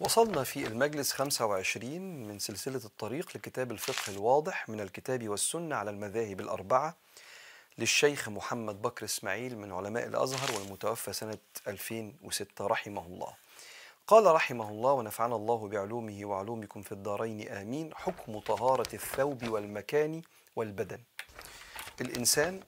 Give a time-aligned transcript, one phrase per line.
[0.00, 6.40] وصلنا في المجلس 25 من سلسلة الطريق لكتاب الفقه الواضح من الكتاب والسنة على المذاهب
[6.40, 6.96] الأربعة
[7.78, 11.38] للشيخ محمد بكر إسماعيل من علماء الأزهر والمتوفى سنة
[11.68, 13.32] 2006 رحمه الله.
[14.06, 17.94] قال رحمه الله ونفعنا الله بعلومه وعلومكم في الدارين آمين.
[17.94, 20.22] حكم طهارة الثوب والمكان
[20.56, 21.00] والبدن.
[22.00, 22.60] الإنسان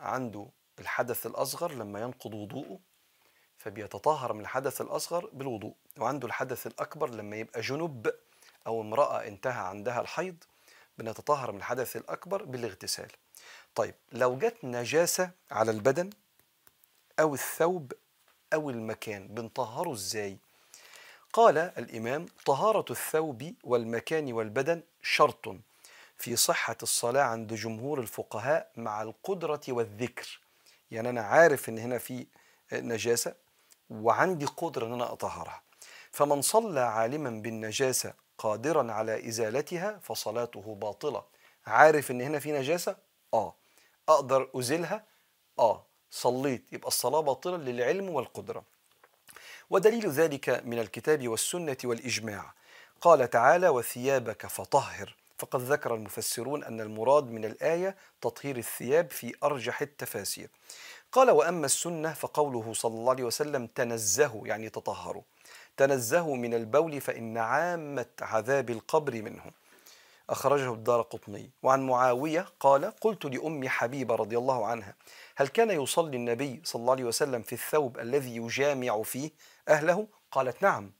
[0.00, 0.46] عنده
[0.78, 2.78] الحدث الأصغر لما ينقض وضوءه
[3.58, 5.74] فبيتطهر من الحدث الأصغر بالوضوء.
[5.98, 8.14] وعنده الحدث الأكبر لما يبقى جنب
[8.66, 10.36] أو امرأة انتهى عندها الحيض
[10.98, 13.08] بنتطهر من الحدث الأكبر بالاغتسال.
[13.74, 16.10] طيب لو جت نجاسة على البدن
[17.20, 17.92] أو الثوب
[18.54, 20.38] أو المكان بنطهره إزاي؟
[21.32, 25.56] قال الإمام طهارة الثوب والمكان والبدن شرط
[26.18, 30.40] في صحة الصلاة عند جمهور الفقهاء مع القدرة والذكر.
[30.90, 32.26] يعني أنا عارف إن هنا في
[32.72, 33.34] نجاسة
[33.90, 35.62] وعندي قدرة إن أنا أطهرها.
[36.14, 41.24] فمن صلى عالما بالنجاسة قادرا على إزالتها فصلاته باطلة.
[41.66, 42.96] عارف إن هنا في نجاسة؟
[43.34, 43.54] آه.
[44.08, 45.04] أقدر أزيلها؟
[45.58, 45.86] آه.
[46.10, 46.72] صليت.
[46.72, 48.64] يبقى الصلاة باطلة للعلم والقدرة.
[49.70, 52.54] ودليل ذلك من الكتاب والسنة والإجماع.
[53.00, 55.16] قال تعالى وثيابك فطهر.
[55.38, 60.50] فقد ذكر المفسرون أن المراد من الآية تطهير الثياب في أرجح التفاسير.
[61.12, 65.22] قال وأما السنة فقوله صلى الله عليه وسلم تنزهوا يعني تطهروا
[65.76, 69.42] تنزهوا من البول فإن عامة عذاب القبر منه.
[70.30, 71.50] أخرجه الدار قطني.
[71.62, 74.94] وعن معاوية قال قلت لأم حبيبة رضي الله عنها
[75.36, 79.30] هل كان يصلي النبي صلى الله عليه وسلم في الثوب الذي يجامع فيه
[79.68, 80.92] أهله؟ قالت نعم.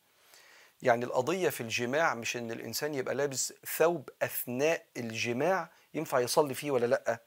[0.82, 6.70] يعني القضية في الجماع مش إن الإنسان يبقى لابس ثوب أثناء الجماع ينفع يصلي فيه
[6.70, 7.20] ولا لأ؟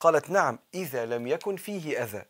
[0.00, 2.24] قالت نعم إذا لم يكن فيه أذى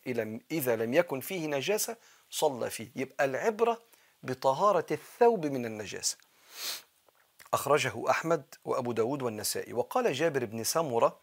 [0.50, 1.96] إذا لم يكن فيه نجاسة
[2.30, 2.90] صلى فيه.
[2.96, 3.82] يبقى العبرة
[4.24, 6.16] بطهارة الثوب من النجاسة.
[7.54, 9.72] أخرجه أحمد وأبو داود والنسائي.
[9.72, 11.18] وقال جابر بن سمرة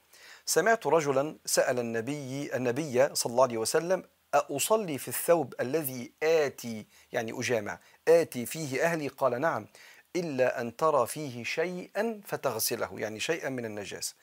[0.46, 4.04] سمعت رجلا سأل النبي النبي صلى الله عليه وسلم
[4.34, 9.68] أصلي في الثوب الذي آتي يعني أجامع آتي فيه أهلي؟ قال نعم
[10.16, 14.16] إلا أن ترى فيه شيئا فتغسله يعني شيئا من النجاسة.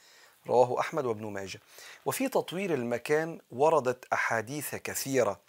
[0.46, 1.60] رواه أحمد وابن ماجه.
[2.06, 5.40] وفي تطوير المكان وردت أحاديث كثيرة.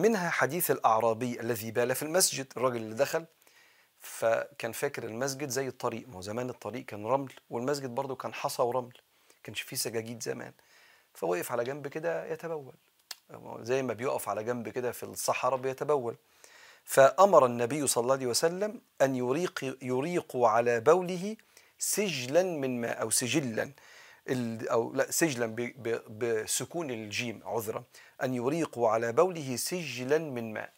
[0.00, 3.26] منها حديث الأعرابي الذي بال في المسجد الرجل اللي دخل
[4.00, 6.08] فكان فاكر المسجد زي الطريق.
[6.08, 8.92] ما زمان الطريق كان رمل والمسجد برضه كان حصى ورمل
[9.44, 10.52] كانش فيه سجاجيد زمان.
[11.14, 12.74] فوقف على جنب كده يتبول.
[13.60, 16.16] زي ما بيقف على جنب كده في الصحراء بيتبول.
[16.84, 21.36] فأمر النبي صلى الله عليه وسلم أن يريق يريق على بوله
[21.78, 23.72] سجلا من ماء أو سجلا.
[24.70, 25.72] أو لا سجلا
[26.08, 27.84] بسكون الجيم عذرا
[28.22, 30.72] أن يريقوا على بوله سجلا من ماء.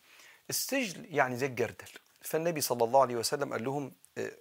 [0.51, 1.89] السجل يعني زي الجردل.
[2.21, 3.93] فالنبي صلى الله عليه وسلم قال لهم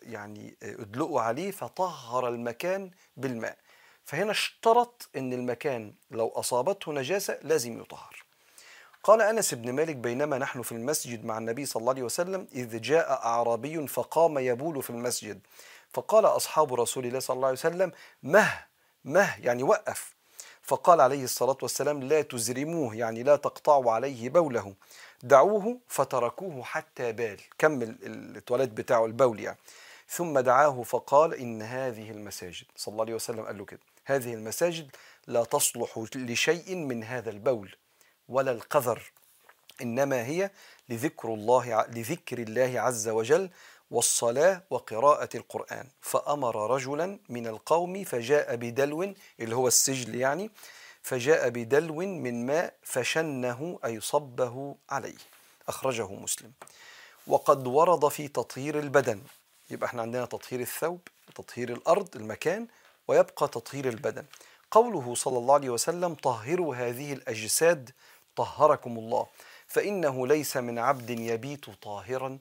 [0.04, 3.58] يعني ادلقوا عليه فطهر المكان بالماء.
[4.04, 8.24] فهنا اشترط إن المكان لو أصابته نجاسة لازم يطهر.
[9.04, 12.82] قال أنس بن مالك بينما نحن في المسجد مع النبي صلى الله عليه وسلم إذ
[12.82, 15.40] جاء أعرابي فقام يبول في المسجد.
[15.94, 17.92] فقال أصحاب رسول الله صلى الله عليه وسلم
[18.24, 18.71] مه
[19.06, 20.16] مه يعني وقف.
[20.62, 24.76] فقال عليه الصلاة والسلام لا تزرموه يعني لا تقطعوا عليه بوله.
[25.24, 27.40] دعوه فتركوه حتى بال.
[27.58, 29.58] كمل التواليت بتاعه البول يعني.
[30.10, 32.66] ثم دعاه فقال إن هذه المساجد.
[32.76, 33.80] صلى الله عليه وسلم قال له كده.
[34.06, 34.96] هذه المساجد
[35.28, 37.76] لا تصلح لشيء من هذا البول
[38.30, 39.12] ولا القذر
[39.82, 40.52] إنما هي
[40.90, 43.50] لذكر الله لذكر الله عز وجل
[43.92, 45.88] والصلاة وقراءة القرآن.
[46.02, 50.50] فأمر رجلا من القوم فجاء بدلو اللي هو السجل يعني
[51.02, 55.18] فجاء بدلو من ماء فشنه أي صبه عليه.
[55.68, 56.52] أخرجه مسلم.
[57.28, 59.22] وقد ورد في تطهير البدن.
[59.70, 61.00] يبقى إحنا عندنا تطهير الثوب
[61.36, 62.68] تطهير الأرض المكان
[63.08, 64.26] ويبقى تطهير البدن.
[64.72, 67.92] قوله صلى الله عليه وسلم طهروا هذه الأجساد
[68.36, 69.28] طهركم الله.
[69.68, 72.38] فإنه ليس من عبد يبيت طاهرا.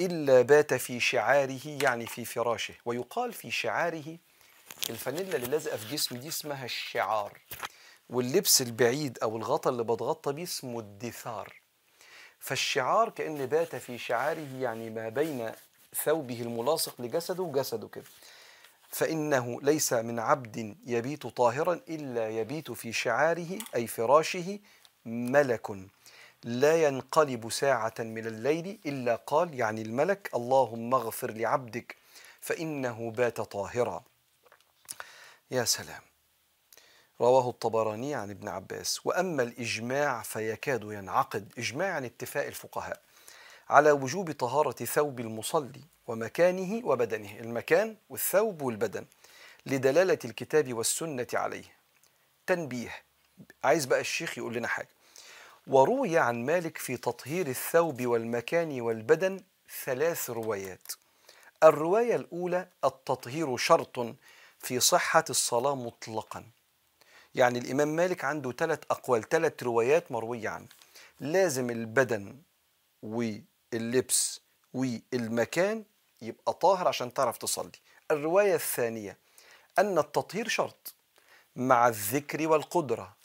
[0.00, 2.74] إلا بات في شعاره يعني في فراشه.
[2.84, 4.16] ويقال في شعاره
[4.90, 7.38] الفانيلا اللي لازقة في جسمي دي اسمها الشعار.
[8.10, 11.60] واللبس البعيد أو الغطا اللي بتغطى بيه اسمه الدثار.
[12.38, 15.52] فالشعار كأن بات في شعاره يعني ما بين
[16.04, 18.04] ثوبه الملاصق لجسده وجسده كده.
[18.88, 24.58] فإنه ليس من عبد يبيت طاهرا إلا يبيت في شعاره أي فراشه
[25.06, 25.70] ملك.
[26.44, 31.96] لا ينقلب ساعة من الليل إلا قال يعني الملك اللهم اغفر لعبدك
[32.40, 34.02] فإنه بات طاهرا.
[35.50, 36.02] يا سلام.
[37.20, 39.06] رواه الطبراني عن ابن عباس.
[39.06, 41.52] وأما الإجماع فيكاد ينعقد.
[41.58, 43.00] إجماع عن اتفاق الفقهاء
[43.68, 47.40] على وجوب طهارة ثوب المصلي ومكانه وبدنه.
[47.40, 49.06] المكان والثوب والبدن
[49.66, 51.64] لدلالة الكتاب والسنة عليه.
[52.46, 52.94] تنبيه.
[53.64, 54.99] عايز بقى الشيخ يقول لنا حاجة.
[55.70, 59.40] وروي عن مالك في تطهير الثوب والمكان والبدن
[59.84, 60.92] ثلاث روايات.
[61.62, 64.16] الرواية الأولى التطهير شرط
[64.58, 66.44] في صحة الصلاة مطلقا.
[67.34, 70.66] يعني الإمام مالك عنده ثلاث أقوال ثلاث روايات مروية عنه.
[71.20, 72.36] لازم البدن
[73.02, 74.40] واللبس
[74.74, 75.84] والمكان
[76.22, 77.78] يبقى طاهر عشان تعرف تصلي.
[78.10, 79.16] الرواية الثانية
[79.78, 80.94] أن التطهير شرط
[81.56, 83.19] مع الذكر والقدرة.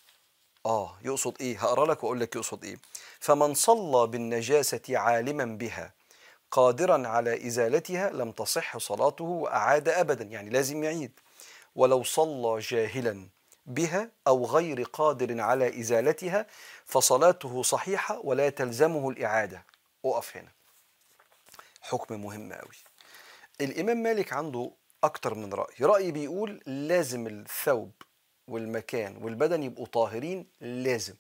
[0.66, 2.78] آه يقصد إيه؟ هقرأ لك وأقول لك يقصد إيه.
[3.20, 5.94] فمن صلى بالنجاسة عالما بها
[6.52, 11.20] قادرا على إزالتها لم تصح صلاته وأعاد أبدا يعني لازم يعيد.
[11.76, 13.28] ولو صلى جاهلا
[13.66, 16.48] بها أو غير قادر على إزالتها
[16.86, 19.66] فصلاته صحيحة ولا تلزمه الإعادة.
[20.06, 20.52] أقف هنا.
[21.82, 22.76] حكم مهم قوي
[23.62, 24.72] الإمام مالك عنده
[25.04, 25.76] أكتر من رأي.
[25.82, 27.92] رأي بيقول لازم الثوب
[28.48, 31.16] والمكان والبدن يبقوا طاهرين لازم.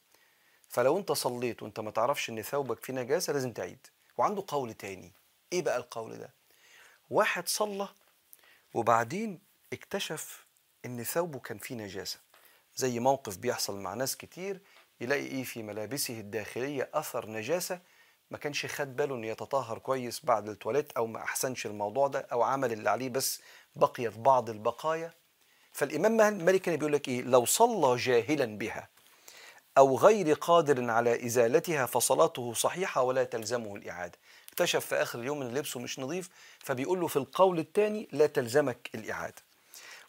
[0.69, 3.88] فلو انت صليت وانت ما تعرفش ان ثوبك فيه نجاسة لازم تعيد.
[4.18, 5.12] وعنده قول تاني.
[5.54, 6.30] إيه بقى القول ده؟
[7.10, 7.88] واحد صلى
[8.74, 9.39] وبعدين
[9.74, 10.45] اكتشف
[10.86, 12.19] ان ثوبه كان فيه نجاسة.
[12.75, 14.62] زي موقف بيحصل مع ناس كتير
[15.01, 17.80] يلاقي إيه في ملابسه الداخلية اثر نجاسة
[18.31, 22.42] ما كانش خد باله إنه يتطهر كويس بعد التواليت أو ما أحسنش الموضوع ده أو
[22.44, 23.42] عمل اللي عليه بس
[23.75, 25.13] بقيت بعض البقايا.
[25.75, 28.89] فالإمام مالك كان بيقول لك إيه؟ لو صلى جاهلا بها
[29.77, 34.18] أو غير قادر على إزالتها فصلاته صحيحة ولا تلزمه الإعادة.
[34.50, 36.30] اكتشف في آخر اليوم إن لبسه مش نظيف
[36.60, 39.42] فبيقول له في القول الثاني لا تلزمك الإعادة.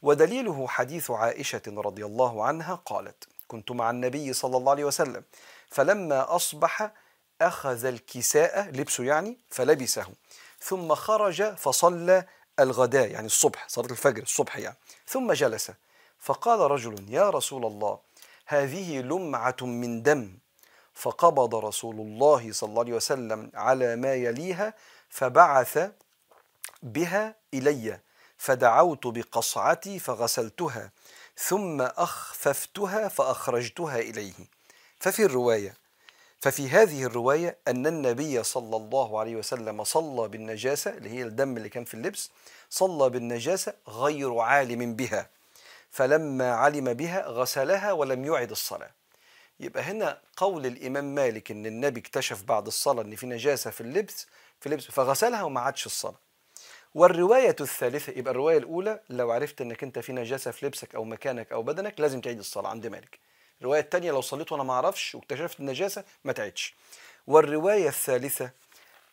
[0.03, 5.25] ودليله حديث عائشة رضي الله عنها قالت كنت مع النبي صلى الله عليه وسلم
[5.71, 6.93] فلما أصبح
[7.41, 10.07] أخذ الكساء لبسه يعني فلبسه
[10.61, 12.27] ثم خرج فصلى
[12.61, 14.77] الغداء يعني الصبح صلاة الفجر الصبح يعني.
[15.07, 15.71] ثم جلس.
[16.19, 17.99] فقال رجل يا رسول الله
[18.47, 20.39] هذه لمعة من دم.
[20.95, 24.75] فقبض رسول الله صلى الله عليه وسلم على ما يليها
[25.09, 25.91] فبعث
[26.83, 28.01] بها إلي
[28.39, 30.91] فدعوت بقصعتي فغسلتها
[31.37, 34.35] ثم أخففتها فأخرجتها إليه.
[35.01, 35.86] ففي الرواية
[36.41, 41.69] ففي هذه الرواية أن النبي صلى الله عليه وسلم صلى بالنجاسة اللي هي الدم اللي
[41.69, 42.31] كان في اللبس
[42.71, 45.31] صلى بالنجاسة غير عالم بها.
[45.91, 48.91] فلما علم بها غسلها ولم يعد الصلاة.
[49.61, 54.27] يبقى هنا قول الإمام مالك إن النبي اكتشف بعد الصلاة إن في نجاسة في اللبس
[54.61, 56.19] في اللبس فغسلها وما عادش الصلاة.
[56.95, 61.53] والرواية الثالثة يبقى الرواية الأولى لو عرفت إنك أنت في نجاسة في لبسك أو مكانك
[61.53, 63.19] أو بدنك لازم تعيد الصلاة عند مالك.
[63.61, 66.75] الرواية الثانية لو صليت وأنا ما أعرفش واكتشفت النجاسة ما تعيدش.
[67.27, 68.51] والرواية الثالثة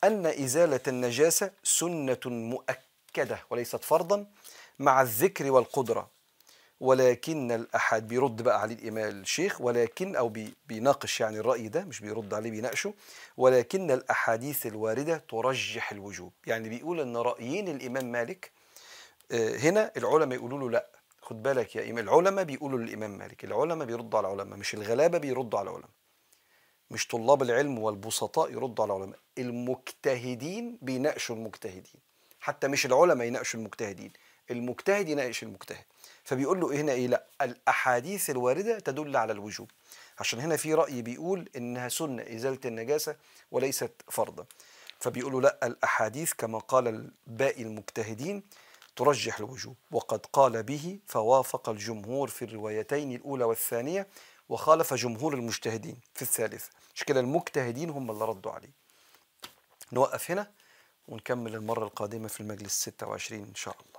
[0.04, 4.26] أن إزالة النجاسة سنة مؤكدة وليست فرضا
[4.80, 6.10] مع الذكر والقدرة
[6.80, 12.00] ولكن الأحد بيرد بقى عليه الإمام الشيخ ولكن أو بي بيناقش يعني الرأي ده مش
[12.00, 12.94] بيرد عليه بيناقشه.
[13.38, 16.34] ولكن الأحاديث الواردة ترجح الوجوب.
[16.48, 18.52] يعني بيقول أن رأيين الإمام مالك
[19.32, 20.88] هنا العلماء يقولوا له لأ.
[21.24, 25.60] خد بالك يا إمام العلماء بيقولوا للإمام مالك العلماء بيردوا على العلماء مش الغلابة بيردوا
[25.60, 25.90] على العلماء
[26.92, 32.02] مش طلاب العلم والبسطاء يردوا على العلماء المجتهدين بيناقشوا المجتهدين
[32.40, 34.12] حتى مش العلماء يناقشوا المجتهدين
[34.52, 35.86] المجتهد يناقش المجتهد
[36.24, 39.72] فبيقول له هنا؟ إيه؟ لا الأحاديث الواردة تدل على الوجوب
[40.20, 43.16] عشان هنا في رأي بيقول إنها سنة إزالة النجاسة
[43.52, 44.46] وليست فرضا
[45.00, 48.44] فبيقولوا لا الأحاديث كما قال باقي المجتهدين
[48.96, 49.76] ترجح الوجوب.
[49.92, 54.08] وقد قال به فوافق الجمهور في الروايتين الأولى والثانية
[54.50, 58.72] وخالف جمهور المجتهدين في الثالثه مش كده؟ المجتهدين هم اللي ردوا عليه.
[59.94, 60.52] نوقف هنا
[61.08, 63.93] ونكمل المرة القادمة في المجلس 26 إن شاء الله.